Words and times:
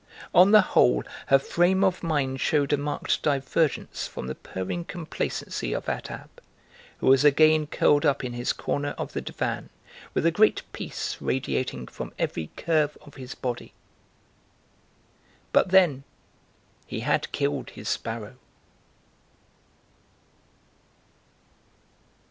On 0.33 0.49
the 0.49 0.61
whole 0.61 1.03
her 1.27 1.37
frame 1.37 1.83
of 1.83 2.01
mind 2.01 2.41
showed 2.41 2.73
a 2.73 2.77
marked 2.77 3.21
divergence 3.21 4.07
from 4.07 4.25
the 4.25 4.33
purring 4.33 4.83
complacency 4.83 5.73
of 5.73 5.85
Attab, 5.87 6.27
who 6.97 7.05
was 7.05 7.23
again 7.23 7.67
curled 7.67 8.03
up 8.03 8.23
in 8.23 8.33
his 8.33 8.51
corner 8.51 8.95
of 8.97 9.13
the 9.13 9.21
divan 9.21 9.69
with 10.15 10.25
a 10.25 10.31
great 10.31 10.63
peace 10.73 11.17
radiating 11.19 11.85
from 11.85 12.13
every 12.17 12.49
curve 12.57 12.97
of 13.01 13.13
his 13.13 13.35
body. 13.35 13.73
But 15.53 15.69
then 15.69 16.03
he 16.87 17.01
had 17.01 17.31
killed 17.31 17.69
his 17.69 17.87
sparrow. 17.87 18.37